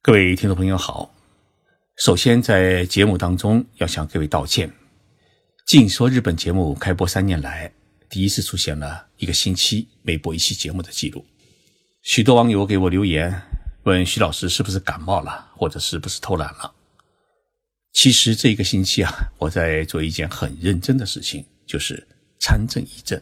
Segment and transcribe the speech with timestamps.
[0.00, 1.12] 各位听众朋友好，
[1.96, 4.72] 首先在节目当中要向各位道歉。
[5.66, 7.70] 静说日本节目开播三年来，
[8.08, 11.26] 第一次出现了一个星期没播一期节目的记录。
[12.02, 13.42] 许多网友给我留言，
[13.82, 16.72] 问徐老师是不是感冒了，或者是不是偷懒了。
[17.92, 22.06] 其实这一个星期啊，我在做一件很认真的事情，就是
[22.38, 23.20] 参政议政。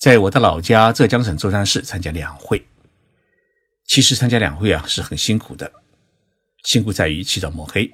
[0.00, 2.60] 在我的老家浙江省舟山市参加两会。
[3.90, 5.68] 其实参加两会啊是很辛苦的，
[6.62, 7.92] 辛苦在于起早摸黑，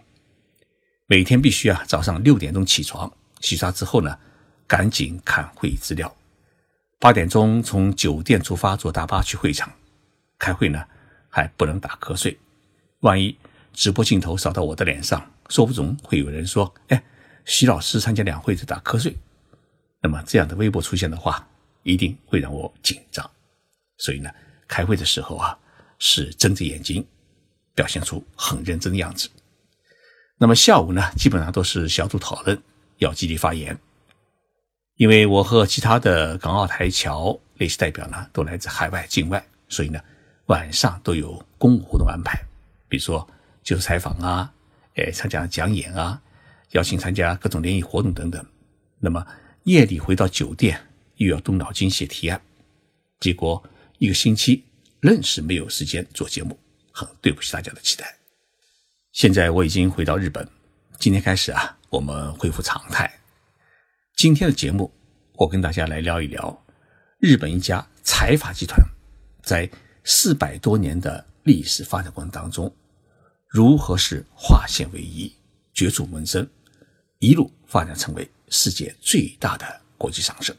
[1.07, 3.11] 每天必须啊早上六点钟起床，
[3.41, 4.19] 洗刷之后呢，
[4.67, 6.15] 赶紧看会议资料，
[6.99, 9.73] 八点钟从酒店出发坐大巴去会场
[10.39, 10.85] 开会呢，
[11.31, 12.39] 还不能打瞌睡，
[13.01, 13.35] 万一
[13.73, 17.03] 直播镜头扫到我的脸上，说不准会有人说：“哎，
[17.47, 19.17] 徐老师参加两会在打瞌睡。”
[20.03, 21.49] 那么这样的微博出现的话，
[21.85, 23.31] 一定会让我紧张，
[23.97, 24.31] 所以呢，
[24.69, 25.59] 开会的时候啊。
[25.99, 27.07] 是睁着眼睛，
[27.75, 29.29] 表现出很认真的样子。
[30.39, 32.63] 那么下午呢，基本上都是小组讨论，
[32.99, 33.79] 要积极发言。
[34.97, 39.99] 因为我和其他的港澳台侨那些代表呢，都来自海外境外，所以呢，
[40.47, 42.39] 晚上都有公务活动安排，
[42.89, 43.27] 比如说
[43.63, 44.53] 就是采访啊，
[44.97, 46.21] 哎，参加讲演啊，
[46.73, 48.45] 邀请参加各种联谊活动等等。
[48.99, 49.27] 那么
[49.65, 50.79] 夜里回到酒店，
[51.17, 52.41] 又要动脑筋写提案，
[53.21, 53.63] 结果
[53.99, 54.66] 一个星期。
[55.07, 56.59] 愣是没有时间做节目，
[56.91, 58.13] 很对不起大家的期待。
[59.13, 60.45] 现在我已经回到日本，
[60.99, 63.09] 今天开始啊，我们恢复常态。
[64.17, 64.93] 今天的节目，
[65.35, 66.61] 我跟大家来聊一聊
[67.21, 68.85] 日本一家财阀集团
[69.45, 69.71] 在
[70.03, 72.75] 四百多年的历史发展过程当中，
[73.47, 75.33] 如何是化险为夷、
[75.73, 76.45] 绝处逢生，
[77.21, 80.53] 一路发展成为世界最大的国际商社。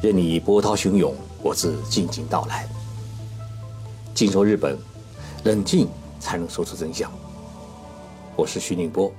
[0.00, 2.68] 任你波涛汹涌，我自静静到来。
[4.14, 4.78] 静说日本，
[5.42, 5.88] 冷静
[6.20, 7.12] 才能说出真相。
[8.36, 9.12] 我是徐宁波，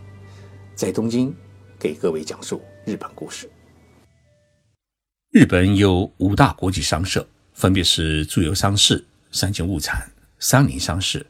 [0.76, 1.36] 在东京
[1.78, 3.50] 给各位讲述日本故事。
[5.32, 10.10] 日本有五大国际商社，分别是住友商事、三井物产、
[10.40, 11.28] 三菱商事、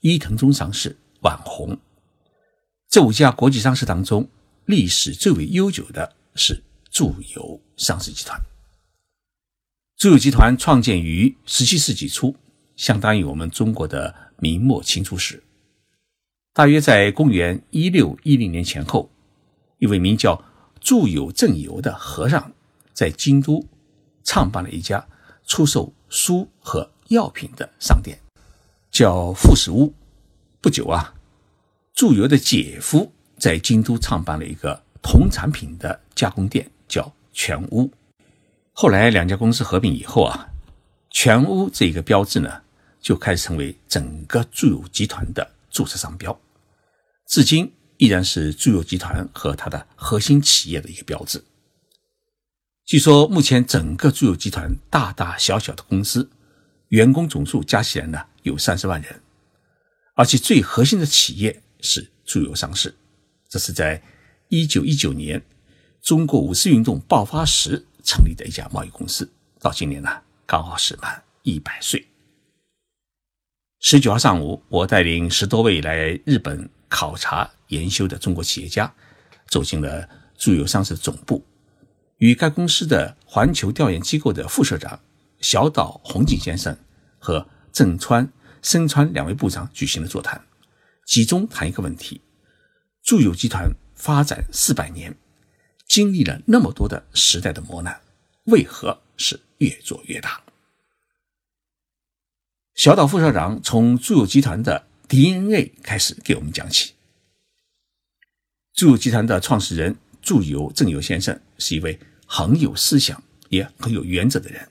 [0.00, 1.78] 伊藤忠商事、万宏。
[2.88, 4.28] 这五家国际商社当中，
[4.64, 8.36] 历史最为悠久的是住友商事集团。
[9.98, 12.36] 住友集团创建于十七世纪初，
[12.76, 15.42] 相当于我们中国的明末清初时。
[16.54, 19.10] 大约在公元一六一零年前后，
[19.78, 20.40] 一位名叫
[20.78, 22.52] 祝友正游的和尚
[22.92, 23.66] 在京都
[24.22, 25.04] 创办了一家
[25.44, 28.16] 出售书和药品的商店，
[28.92, 29.92] 叫富士屋。
[30.60, 31.12] 不久啊，
[31.92, 37.90] 住友的姐夫在京都创办了一个铜产品的加工店，叫全屋。
[38.80, 40.48] 后来两家公司合并以后啊，
[41.10, 42.62] 全屋这个标志呢，
[43.00, 46.40] 就开始成为整个住友集团的注册商标，
[47.26, 51.42] 至今依然是住友集团和它的核心企业的一个标志。
[52.86, 56.30] 据说目前整个住友集团大大小小的公司
[56.90, 59.20] 员工总数加起来呢有三十万人，
[60.14, 62.94] 而且最核心的企业是住友商事，
[63.48, 64.00] 这是在
[64.46, 65.44] 一九一九年
[66.00, 67.84] 中国五四运动爆发时。
[68.08, 69.30] 成立的一家贸易公司，
[69.60, 70.08] 到今年呢
[70.46, 72.02] 刚好是满一百岁。
[73.80, 78.90] 十九号上午，我带领十多位来日本考察研修的中国企业家，
[79.48, 80.08] 走进了
[80.38, 81.44] 住友商事总部，
[82.16, 84.98] 与该公司的环球调研机构的副社长
[85.40, 86.74] 小岛宏景先生
[87.18, 88.32] 和正川、
[88.62, 90.42] 深川两位部长举行了座谈，
[91.04, 92.22] 集中谈一个问题：
[93.02, 95.14] 住友集团发展四百年。
[95.88, 97.98] 经历了那么多的时代的磨难，
[98.44, 100.40] 为何是越做越大？
[102.74, 106.92] 小岛副社长从住友集团的 DNA 开始给我们讲起。
[108.74, 114.68] 住友集团的创始人住友正友先生是一位很有思想也很有原则的人。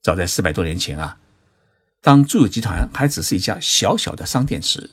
[0.00, 1.20] 早在四百多年前啊，
[2.00, 4.88] 当住友集团还只是一家小小的商店时，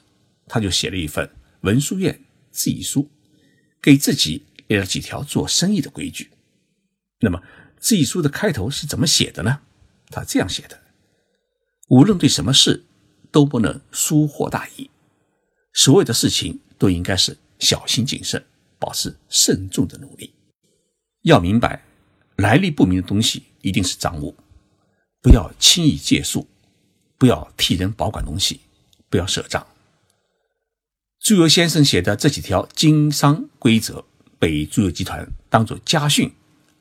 [0.48, 1.30] 他就写了一份
[1.62, 2.20] 文书院
[2.52, 3.08] 自议书，
[3.80, 4.44] 给自己。
[4.68, 6.32] 列了几条做生意的规矩。
[7.20, 7.42] 那么
[7.80, 9.62] 这一书的开头是怎么写的呢？
[10.10, 10.80] 他这样写的：
[11.90, 12.86] 无论对什么事
[13.32, 14.90] 都不能疏忽大意，
[15.74, 18.46] 所有的事情都应该是小心谨慎，
[18.80, 20.34] 保持慎重的努力。
[21.24, 21.84] 要明白，
[22.38, 24.36] 来历不明的东西一定是赃物，
[25.22, 26.48] 不要轻易借数，
[27.18, 28.62] 不要替人保管东西，
[29.10, 29.66] 不要赊账。
[31.20, 34.06] 朱由先生写的这几条经商规则。
[34.40, 36.32] 被住友集团当作家训，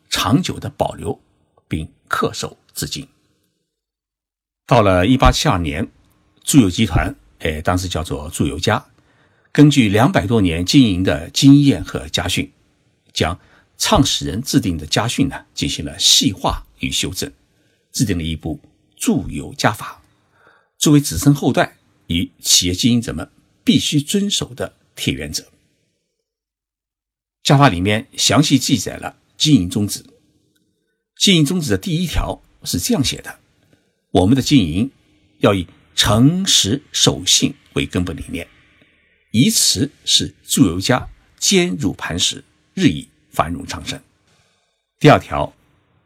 [0.08, 1.20] 长久的保留
[1.68, 3.06] 并恪守至今。
[4.66, 5.88] 到了一八七二年，
[6.44, 8.84] 住友集团，哎，当时叫做住友家，
[9.52, 12.52] 根据两百多年经营的经验和家训，
[13.12, 13.38] 将
[13.78, 17.32] 创始人制定的家训呢进行了细化与修正，
[17.92, 18.60] 制定了一部
[18.96, 20.02] 住友家法，
[20.78, 21.76] 作为子孙后代
[22.08, 23.30] 与企业经营者们
[23.62, 25.44] 必须遵守的铁原则。
[27.46, 30.04] 家法里面详细记载了经营宗旨。
[31.16, 33.38] 经营宗旨的第一条是这样写的：
[34.10, 34.90] 我们的经营
[35.38, 35.64] 要以
[35.94, 38.48] 诚实守信为根本理念，
[39.30, 41.08] 以此使住友家
[41.38, 42.42] 坚如磐石，
[42.74, 44.00] 日益繁荣昌盛。
[44.98, 45.54] 第二条，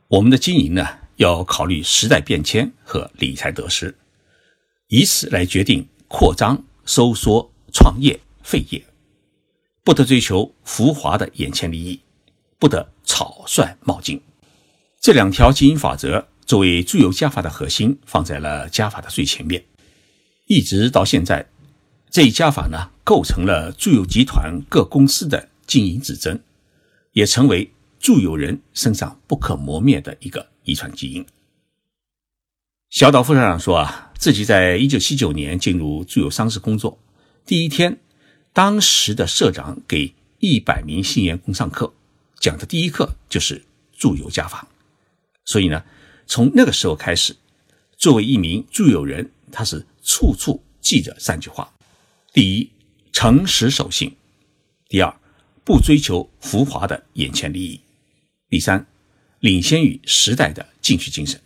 [0.08, 3.96] 我们的经营呢要考虑时代变迁和理财得失，
[4.88, 8.84] 以此来决定扩张、收缩、创业、废业。
[9.90, 11.98] 不得追求浮华的眼前利益，
[12.60, 14.22] 不得草率冒进。
[15.00, 19.64] 这两条经营法则作为住友家法的核心，放在了家法的最前面。
[20.46, 21.44] 一直到现在，
[22.08, 26.40] 这一家法呢，构成了住友集团各公司的经营指针，
[27.10, 31.26] 也成为住友人身上不可磨灭的一个遗传基因。
[32.90, 36.96] 小岛副社长说啊，自己在一九七九年进入住友商事工作
[37.44, 37.98] 第一天。
[38.52, 41.92] 当时的社长给一百名新员工上课，
[42.40, 43.64] 讲的第一课就是
[43.96, 44.66] 住友家法。
[45.44, 45.84] 所以呢，
[46.26, 47.36] 从那个时候开始，
[47.96, 51.72] 作为一名住友人，他是处处记着三句话：
[52.32, 52.70] 第一，
[53.12, 54.10] 诚实守信；
[54.88, 55.14] 第二，
[55.64, 57.80] 不追求浮华的眼前利益；
[58.48, 58.86] 第三，
[59.38, 61.40] 领先于时代的进取精神。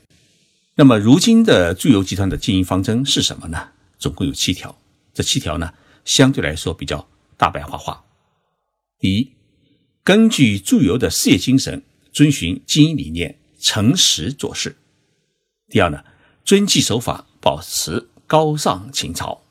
[0.77, 3.73] 那么，如今的住友集团的经营方针是什么呢？
[3.99, 4.77] 总共有七条。
[5.13, 5.73] 这七条呢？
[6.05, 8.05] 相对来说比较大白话化。
[8.99, 9.33] 第一，
[10.03, 14.77] 根据住友的事业精神，遵循经营理念，诚实做事。
[15.69, 16.05] 第二呢，
[16.45, 19.43] 遵纪守法，保持高尚情操。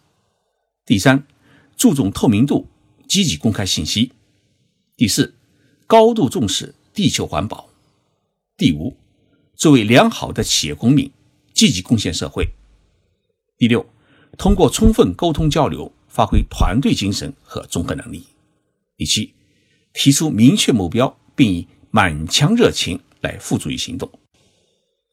[0.85, 1.25] 第三，
[1.75, 2.67] 注重透明度，
[3.07, 4.11] 积极公开信息。
[4.95, 5.35] 第四，
[5.87, 7.69] 高度重视地球环保。
[8.57, 8.95] 第五，
[9.55, 11.11] 作为良好的企业公民，
[11.53, 12.49] 积极贡献社会。
[13.57, 13.85] 第六，
[14.37, 15.91] 通过充分沟通交流。
[16.13, 18.23] 发挥团队精神和综合能力。
[18.95, 19.33] 第七，
[19.93, 24.11] 提出明确目标，并以满腔热情来付诸于行动。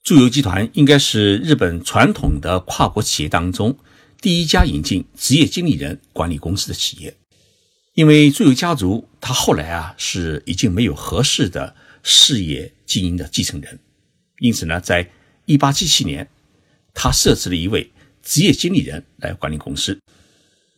[0.03, 3.79] 住友集团应该是日本传统的跨国企业当中
[4.21, 7.17] 第一家引进职业经理人管理公司的企业。
[7.95, 13.79] 因为住友家族他后来啊是已经没有合适的事业经营的继承人，
[14.39, 15.11] 因此呢，在
[15.47, 16.29] 一八七七年，
[16.93, 17.91] 他设置了一位
[18.23, 19.99] 职业经理人来管理公司。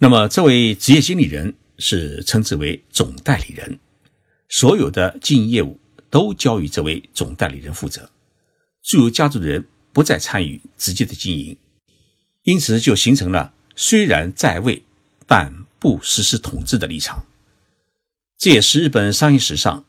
[0.03, 3.79] 那么，这位职业经理人是称之为总代理人，
[4.49, 5.79] 所有的经营业务
[6.11, 8.11] 都交于这位总代理人负责。
[8.83, 11.57] 住友家族的人不再参与直接的经营，
[12.43, 14.83] 因此就形成了虽然在位
[15.25, 17.25] 但不实施统治的立场。
[18.37, 19.85] 这也是日本商业史上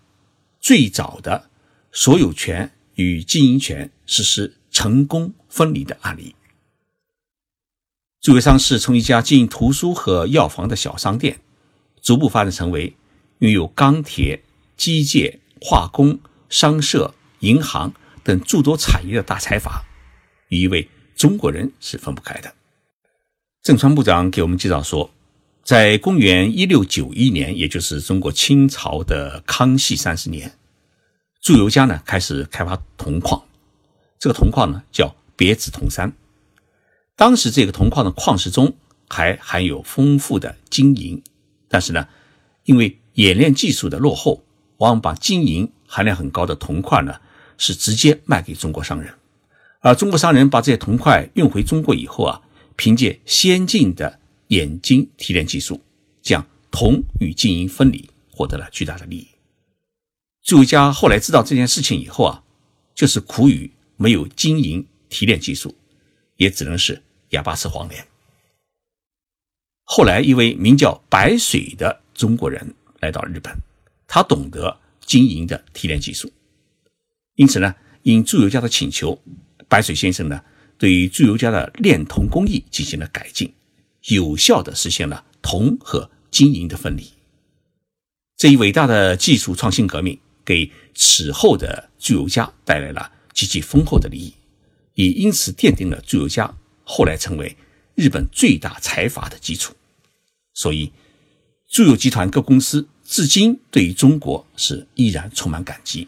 [0.60, 1.50] 最早的
[1.92, 6.36] 所有权与经营权实施成功分离的案例。
[8.24, 11.42] 住友商是从一家经营图书和药房的小商店，
[12.02, 12.96] 逐步发展成为
[13.40, 14.42] 拥有钢铁、
[14.78, 16.18] 机械、化工、
[16.48, 17.94] 商社、银行
[18.24, 19.84] 等诸多产业的大财阀，
[20.48, 20.88] 与一位
[21.18, 22.54] 中国人是分不开的。
[23.62, 25.12] 郑川部长给我们介绍说，
[25.62, 30.54] 在公元一六九一年，也就是中国清朝的康熙三十年，
[31.42, 33.44] 祝由家呢开始开发铜矿，
[34.18, 36.14] 这个铜矿呢叫别子铜山。
[37.16, 38.76] 当时这个铜矿的矿石中
[39.08, 41.22] 还含有丰富的金银，
[41.68, 42.08] 但是呢，
[42.66, 44.44] 因为冶炼技术的落后，
[44.78, 47.16] 往往把金银含量很高的铜块呢
[47.58, 49.14] 是直接卖给中国商人，
[49.82, 52.42] 而中国商人把这些铜块运回中国以后啊，
[52.76, 55.80] 凭借先进的冶金提炼技术，
[56.24, 59.28] 将铜与金银分离，获得了巨大的利益。
[60.42, 62.44] 住家后来知道这件事情以后啊，
[62.96, 65.76] 就是苦于没有金银提炼技术。
[66.44, 68.06] 也只能是哑巴吃黄连。
[69.86, 73.56] 后来，一位名叫白水的中国人来到日本，
[74.08, 76.32] 他懂得经营的提炼技术，
[77.36, 77.74] 因此呢，
[78.04, 79.18] 应住友家的请求，
[79.68, 80.44] 白水先生呢，
[80.78, 83.54] 对于住友家的炼铜工艺进行了改进，
[84.08, 87.10] 有效的实现了铜和金银的分离。
[88.36, 94.34] 这一伟大的技术创新革命，给此后的住友家带来了极其丰厚的利益。
[94.96, 97.56] 也因此奠定了住友家后来成为
[97.96, 99.74] 日本最大财阀的基础。
[100.54, 100.92] 所以，
[101.68, 106.08] 住友集团各公司至今对于中国是依然充满感激，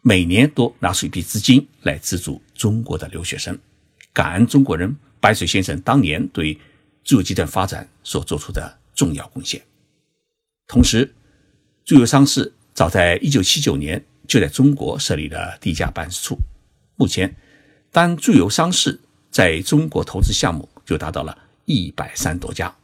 [0.00, 3.58] 每年都拿出一笔资金来资助中国的留学生，
[4.12, 6.58] 感恩中国人白水先生当年对
[7.04, 9.62] 住友集团发展所做出的重要贡献。
[10.66, 11.14] 同时，
[11.84, 16.38] 住友商事早在1979年就在中国设立了第一家办事处。
[16.96, 17.36] 目前，
[17.92, 18.98] 单住友商事
[19.30, 22.74] 在中国投资项目就达到了一百三多家，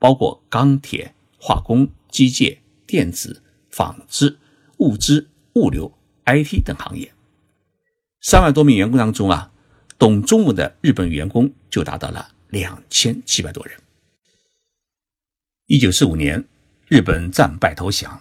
[0.00, 4.36] 包括钢铁、化工、机械、电子、纺织、
[4.78, 5.96] 物资、物流、
[6.26, 7.12] IT 等行业。
[8.20, 9.52] 三万多名员工当中啊，
[9.96, 13.78] 懂中文的日本员工就达到了两千七百多人。
[15.66, 16.44] 一九四五年，
[16.88, 18.20] 日本战败投降，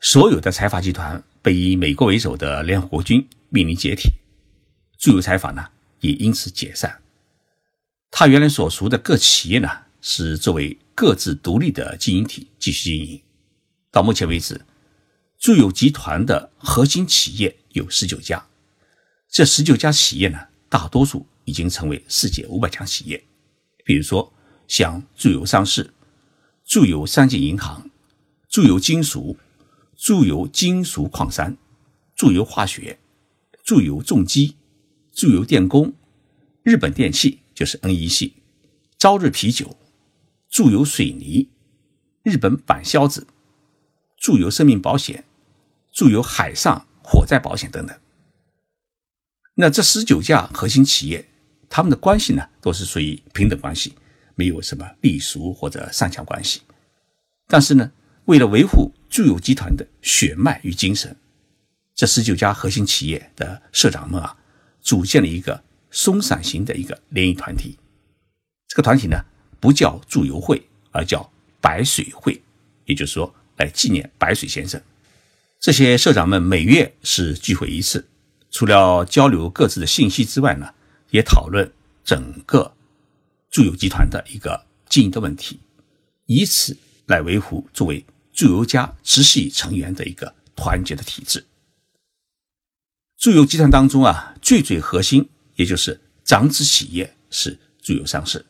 [0.00, 4.12] 所有的财阀集团被以美国为首的联合国军命令解体。
[5.04, 5.68] 住友财阀呢，
[6.00, 7.02] 也因此解散。
[8.10, 9.68] 他原来所属的各企业呢，
[10.00, 13.22] 是作为各自独立的经营体继续经营。
[13.90, 14.64] 到目前为止，
[15.38, 18.46] 住友集团的核心企业有十九家。
[19.28, 20.38] 这十九家企业呢，
[20.70, 23.22] 大多数已经成为世界五百强企业。
[23.84, 24.32] 比如说，
[24.66, 25.92] 像住友商事、
[26.64, 27.90] 住友三井银行、
[28.48, 29.36] 住友金属、
[29.94, 31.58] 住友金属矿山、
[32.16, 32.98] 住友化学、
[33.62, 34.56] 住友重机。
[35.14, 35.94] 住友电工、
[36.64, 38.32] 日本电器就是 NEC、
[38.98, 39.76] 朝日啤酒、
[40.50, 41.48] 住友水泥、
[42.24, 43.28] 日本板销子、
[44.16, 45.24] 住友生命保险、
[45.92, 47.96] 住友海上火灾保险等等。
[49.54, 51.28] 那这十九家核心企业，
[51.70, 53.94] 他们的关系呢，都是属于平等关系，
[54.34, 56.60] 没有什么隶属或者上下关系。
[57.46, 57.92] 但是呢，
[58.24, 61.16] 为了维护住友集团的血脉与精神，
[61.94, 64.36] 这十九家核心企业的社长们啊。
[64.84, 67.76] 组建了一个松散型的一个联谊团体，
[68.68, 69.24] 这个团体呢
[69.58, 70.62] 不叫祝游会，
[70.92, 72.40] 而叫白水会，
[72.84, 74.80] 也就是说来纪念白水先生。
[75.58, 78.06] 这些社长们每月是聚会一次，
[78.50, 80.74] 除了交流各自的信息之外呢，
[81.10, 81.72] 也讨论
[82.04, 82.74] 整个
[83.50, 85.58] 祝友集团的一个经营的问题，
[86.26, 86.76] 以此
[87.06, 91.46] 来维护作为祝由家直系成员的一个团结的体制。
[93.24, 98.44] 住友集团当中啊，最最核心，也就是长子企业是住友商事。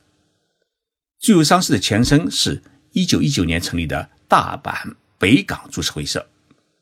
[1.21, 6.27] 住友商事的前身是一九一九年成立的大阪北港株式会社，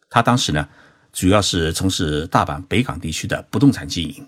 [0.09, 0.67] 它当时呢，
[1.13, 4.27] 主要是从事大阪北港地区的不动产经营。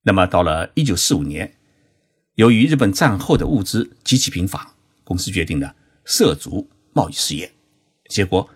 [0.00, 1.54] 那么到了一九四五年，
[2.36, 5.70] 由于日本战后的物资极其贫乏，公司决定呢
[6.06, 7.52] 涉足贸易事业，
[8.08, 8.48] 结果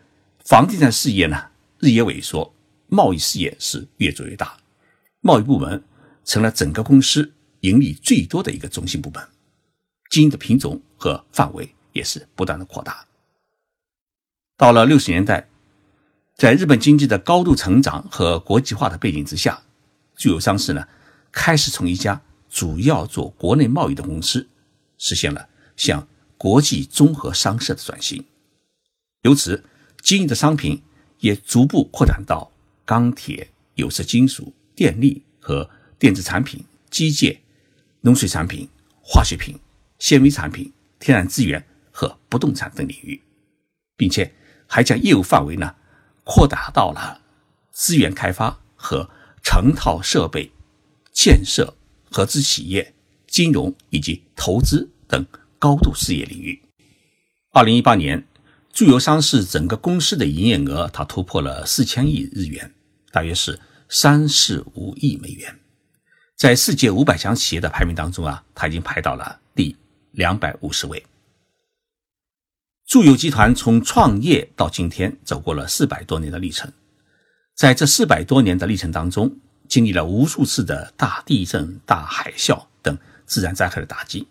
[0.46, 2.54] 房地产事业呢日益萎缩。
[2.88, 4.56] 贸易事业是越做越大，
[5.20, 5.82] 贸易部门
[6.24, 9.26] 成了整个公司盈利最多的一个中心部门，
[10.10, 13.06] 经营的品种和范围也是不断的扩大。
[14.56, 15.48] 到了六十年代，
[16.36, 19.62] 在日本经济的高度成长和国际化的背景之下，
[20.16, 20.86] 具有商事呢
[21.32, 24.48] 开始从一家主要做国内贸易的公司，
[24.98, 26.06] 实现了向
[26.38, 28.24] 国际综合商社的转型，
[29.22, 29.64] 由此
[30.00, 30.82] 经营的商品
[31.18, 32.52] 也逐步扩展到。
[32.84, 37.38] 钢铁、有色金属、电力和电子产品、机械、
[38.02, 38.68] 农水产品、
[39.02, 39.58] 化学品、
[39.98, 43.20] 纤维产品、天然资源和不动产等领域，
[43.96, 44.32] 并且
[44.66, 45.74] 还将业务范围呢
[46.24, 47.20] 扩大到了
[47.72, 49.08] 资源开发和
[49.42, 50.50] 成套设备
[51.12, 51.76] 建设、
[52.10, 52.94] 合资企业、
[53.26, 55.26] 金融以及投资等
[55.58, 56.62] 高度事业领域。
[57.52, 58.26] 二零一八年。
[58.72, 62.73] 住友商事整个公司的营业额，它突破了四千亿日元，
[63.14, 65.60] 大约是三四五亿美元。
[66.36, 69.76] 在世界五百强企业的排名当中啊，它已经排到了第
[70.10, 71.06] 两百五十位。
[72.84, 76.72] 住友集团从创业到今天，走过了四百多年的历程。
[77.54, 84.26] 在这四百多年的历程当中，经历了无数次的大地震、大海啸等自然灾害的打击，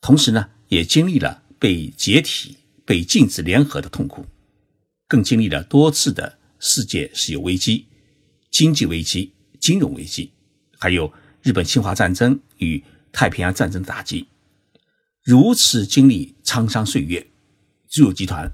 [0.00, 2.58] 同时呢，也经历了被解体。
[2.86, 4.26] 被禁止联合的痛苦，
[5.08, 7.86] 更经历了多次的世界石油危机、
[8.54, 10.30] 经济危机、金融危机，
[10.78, 12.80] 还有日本侵华战争与
[13.10, 14.28] 太平洋战争的打击。
[15.24, 17.26] 如此经历沧桑岁月，
[17.88, 18.52] 住友集团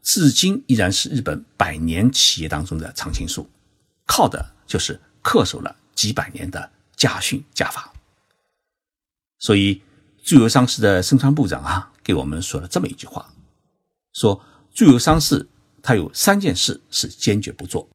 [0.00, 3.46] 至今依然是日本百年企业当中的常青树，
[4.06, 7.92] 靠的就是恪守了几百年的家训家法。
[9.38, 9.82] 所以，
[10.24, 13.30] 住友商事的生川部长啊，给我们说了这么一句话。
[14.14, 14.42] 说
[14.72, 15.46] 住友商事，
[15.82, 17.86] 他有三件事是坚决不做：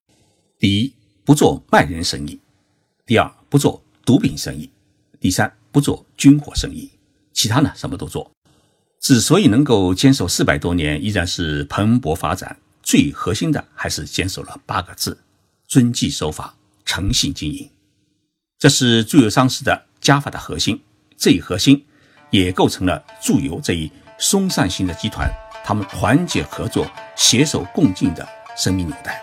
[0.59, 0.93] 第一，
[1.27, 2.39] 不做卖人生意；
[3.05, 4.69] 第二，不做毒品生意；
[5.19, 6.89] 第三，不做军火生意。
[7.33, 8.31] 其他呢，什么都做。
[9.01, 15.17] 之所以能够坚守四百多年，依然是蓬勃发展，最核心的还是坚守了八个字：
[15.67, 16.55] 遵纪守法、
[16.85, 17.69] 诚信经营，
[18.57, 20.81] 这是住友商事的加法的核心。
[21.17, 21.85] 这一核心
[22.29, 25.29] 也构成了住友这一松散型的集团，
[25.65, 29.21] 他们团结合作、携手共进的生命纽带。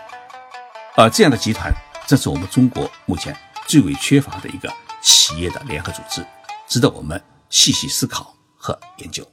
[0.97, 1.73] 而这样的集团，
[2.07, 3.35] 这是我们中国目前
[3.67, 4.71] 最为缺乏的一个
[5.01, 6.25] 企业的联合组织，
[6.67, 9.27] 值得我们细细思考和研究。